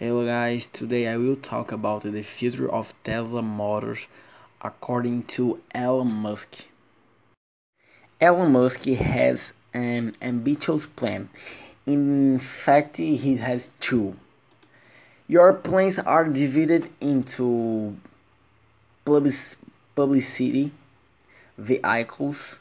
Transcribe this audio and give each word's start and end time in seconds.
Hello 0.00 0.24
guys, 0.24 0.68
today 0.68 1.08
I 1.08 1.16
will 1.16 1.34
talk 1.34 1.72
about 1.72 2.04
the 2.04 2.22
future 2.22 2.70
of 2.70 2.94
Tesla 3.02 3.42
Motors 3.42 4.06
according 4.62 5.24
to 5.34 5.60
Elon 5.74 6.12
Musk. 6.12 6.66
Elon 8.20 8.52
Musk 8.52 8.84
has 8.84 9.54
an 9.74 10.14
ambitious 10.22 10.86
plan. 10.86 11.28
In 11.84 12.38
fact, 12.38 12.98
he 12.98 13.38
has 13.38 13.70
two. 13.80 14.16
Your 15.26 15.52
plans 15.52 15.98
are 15.98 16.28
divided 16.28 16.88
into 17.00 17.96
public 19.04 19.34
publicity, 19.96 20.70
vehicles, 21.58 22.60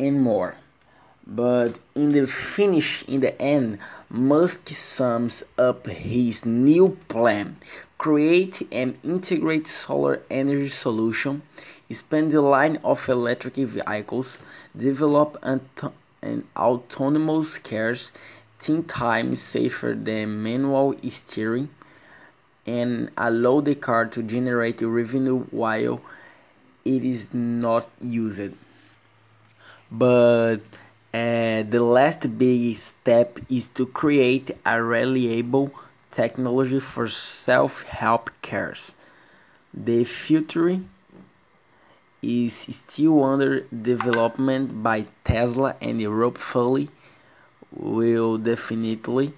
and 0.00 0.22
more. 0.22 0.56
But 1.26 1.78
in 1.94 2.12
the 2.12 2.26
finish, 2.26 3.02
in 3.08 3.20
the 3.20 3.40
end, 3.40 3.78
Musk 4.10 4.68
sums 4.68 5.42
up 5.58 5.86
his 5.86 6.44
new 6.44 6.98
plan 7.08 7.56
create 8.04 8.60
and 8.70 8.98
integrate 9.02 9.66
solar 9.66 10.20
energy 10.30 10.68
solution, 10.68 11.40
expand 11.88 12.30
the 12.32 12.40
line 12.42 12.76
of 12.84 13.08
electric 13.08 13.54
vehicles, 13.54 14.38
develop 14.76 15.38
an 15.42 16.44
autonomous 16.54 17.56
cars 17.56 18.12
10 18.60 18.84
times 18.84 19.40
safer 19.40 19.94
than 19.98 20.42
manual 20.42 20.94
steering, 21.08 21.70
and 22.66 23.08
allow 23.16 23.62
the 23.62 23.74
car 23.74 24.04
to 24.04 24.22
generate 24.22 24.82
revenue 24.82 25.40
while 25.50 26.02
it 26.84 27.02
is 27.02 27.32
not 27.32 27.88
used. 28.02 28.52
But 29.90 30.60
uh, 31.14 31.62
the 31.62 31.80
last 31.80 32.26
big 32.36 32.76
step 32.76 33.38
is 33.48 33.68
to 33.68 33.86
create 33.86 34.50
a 34.66 34.82
reliable 34.82 35.70
technology 36.10 36.80
for 36.80 37.08
self-help 37.08 38.30
cars. 38.42 38.92
The 39.72 40.02
future 40.02 40.80
is 42.20 42.54
still 42.54 43.22
under 43.22 43.60
development 43.70 44.82
by 44.82 45.06
Tesla 45.22 45.76
and 45.80 46.02
hopefully 46.02 46.88
will 47.70 48.36
definitely 48.36 49.34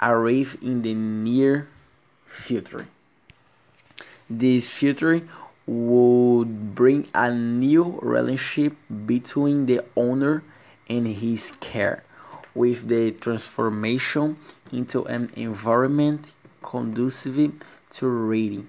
arrive 0.00 0.56
in 0.62 0.82
the 0.82 0.94
near 0.94 1.68
future. 2.24 2.86
This 4.28 4.70
future 4.70 5.22
would 5.66 6.76
bring 6.76 7.08
a 7.12 7.34
new 7.34 7.98
relationship 8.00 8.76
between 9.06 9.66
the 9.66 9.82
owner 9.96 10.44
and 10.90 11.06
his 11.06 11.52
care, 11.60 12.02
with 12.52 12.88
the 12.88 13.12
transformation 13.12 14.36
into 14.72 15.04
an 15.04 15.30
environment 15.36 16.32
conducive 16.62 17.52
to 17.90 18.08
reading, 18.08 18.68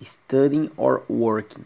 studying, 0.00 0.70
or 0.76 1.02
working. 1.08 1.64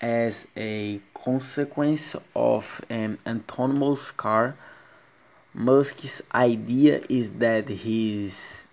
As 0.00 0.46
a 0.56 1.00
consequence 1.14 2.14
of 2.36 2.80
an 2.88 3.18
autonomous 3.26 4.12
car, 4.12 4.56
Musk's 5.54 6.22
idea 6.32 7.00
is 7.08 7.32
that 7.32 7.68
he's, 7.68 8.66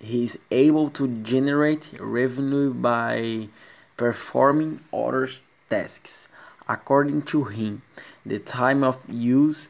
he's 0.00 0.36
able 0.50 0.90
to 0.90 1.08
generate 1.22 1.88
revenue 1.98 2.74
by 2.74 3.48
performing 3.96 4.80
other 4.92 5.26
tasks 5.70 6.28
According 6.68 7.22
to 7.30 7.44
him, 7.44 7.82
the 8.26 8.40
time 8.40 8.82
of 8.82 8.98
use 9.08 9.68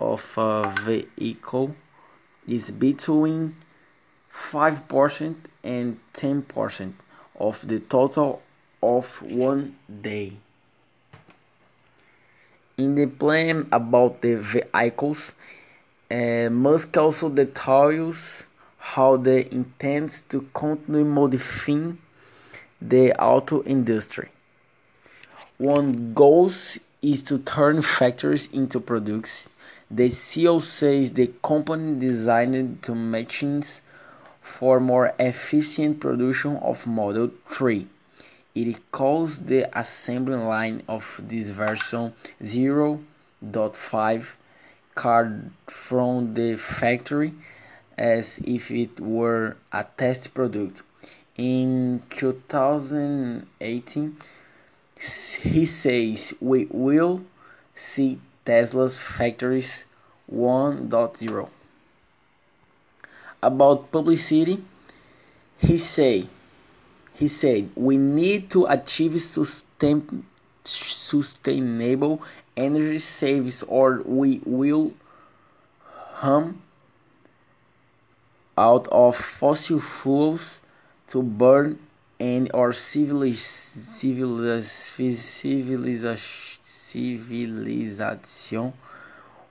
of 0.00 0.22
a 0.38 0.72
vehicle 0.84 1.74
is 2.46 2.70
between 2.70 3.56
5% 4.32 5.34
and 5.64 5.98
10% 6.14 6.92
of 7.40 7.66
the 7.66 7.80
total 7.80 8.42
of 8.80 9.22
one 9.22 9.76
day. 10.02 10.32
In 12.78 12.94
the 12.94 13.06
plan 13.06 13.66
about 13.72 14.20
the 14.20 14.36
vehicles, 14.36 15.34
uh, 16.10 16.48
Musk 16.50 16.96
also 16.96 17.28
details 17.28 18.46
how 18.78 19.16
they 19.16 19.48
intends 19.50 20.20
to 20.20 20.42
continue 20.54 21.04
modifying 21.04 21.98
the 22.80 23.12
auto 23.14 23.64
industry. 23.64 24.28
One 25.58 26.12
goal 26.12 26.50
is 27.02 27.22
to 27.24 27.38
turn 27.38 27.82
factories 27.82 28.48
into 28.52 28.80
products. 28.80 29.50
The 29.90 30.08
CEO 30.08 30.60
says 30.60 31.12
the 31.12 31.32
company 31.42 32.00
designed 32.00 32.82
two 32.82 32.94
machines 32.94 33.82
for 34.40 34.80
more 34.80 35.14
efficient 35.18 36.00
production 36.00 36.56
of 36.56 36.86
Model 36.86 37.30
3. 37.48 37.86
It 38.54 38.90
calls 38.90 39.42
the 39.42 39.68
assembly 39.78 40.36
line 40.36 40.82
of 40.88 41.20
this 41.22 41.50
version 41.50 42.14
0.5 42.42 44.26
car 44.94 45.42
from 45.66 46.34
the 46.34 46.56
factory 46.56 47.34
as 47.98 48.38
if 48.38 48.70
it 48.70 48.98
were 48.98 49.58
a 49.72 49.84
test 49.96 50.32
product. 50.34 50.82
In 51.36 52.02
2018, 52.10 54.16
he 54.98 55.66
says 55.66 56.34
we 56.40 56.66
will 56.70 57.22
see 57.74 58.18
Tesla's 58.44 58.98
factories 58.98 59.84
1.0. 60.32 61.48
About 63.42 63.92
publicity, 63.92 64.62
he 65.58 65.78
say 65.78 66.28
he 67.14 67.28
said 67.28 67.70
we 67.74 67.96
need 67.96 68.50
to 68.50 68.66
achieve 68.66 69.20
sustain, 69.20 70.26
sustainable 70.64 72.22
energy 72.56 72.98
savings 72.98 73.62
or 73.64 74.02
we 74.04 74.40
will 74.44 74.92
hum 76.20 76.62
out 78.56 78.88
of 78.88 79.16
fossil 79.16 79.80
fuels 79.80 80.60
to 81.06 81.22
burn 81.22 81.78
and 82.18 82.50
our 82.54 82.72
civilization 82.72 84.64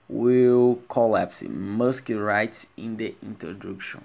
will 0.08 0.76
collapse, 0.88 1.42
Musk 1.42 2.10
writes 2.10 2.66
in 2.76 2.96
the 2.96 3.14
introduction. 3.22 4.04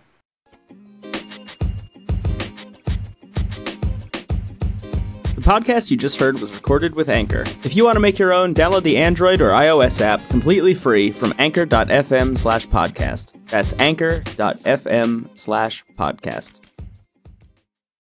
The 5.42 5.48
podcast 5.48 5.90
you 5.90 5.98
just 5.98 6.20
heard 6.20 6.40
was 6.40 6.54
recorded 6.54 6.94
with 6.94 7.10
Anchor. 7.10 7.42
If 7.64 7.76
you 7.76 7.84
want 7.84 7.96
to 7.96 8.00
make 8.00 8.20
your 8.20 8.32
own, 8.32 8.54
download 8.54 8.84
the 8.84 8.98
Android 8.98 9.42
or 9.42 9.50
iOS 9.50 10.00
app 10.00 10.22
completely 10.30 10.76
free 10.76 11.12
from 11.12 11.34
anchor.fm 11.40 12.38
slash 12.38 12.68
podcast. 12.68 13.34
That's 13.50 13.74
anchor.fm 13.80 15.36
slash 15.36 15.84
podcast. 15.98 16.71